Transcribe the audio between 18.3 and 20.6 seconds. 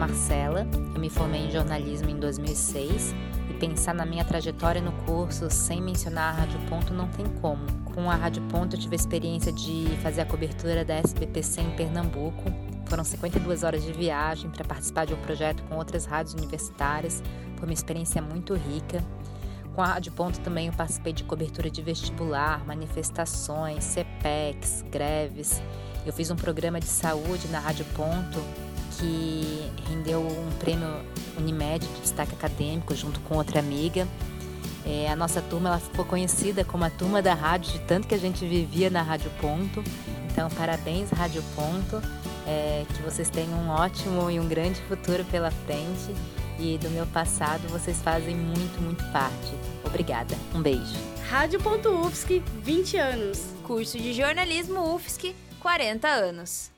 rica. Com a Rádio Ponto